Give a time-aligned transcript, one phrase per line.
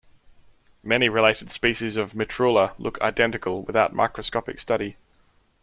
[0.81, 4.97] Many related species of "Mitrula" look identical without microscopic study.